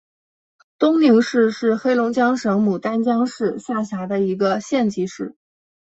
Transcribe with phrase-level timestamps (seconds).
[0.79, 5.35] 东宁市是黑龙江省牡丹江市下辖的一个县级市。